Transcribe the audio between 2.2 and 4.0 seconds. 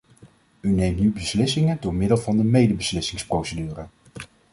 de medebeslissingsprocedure.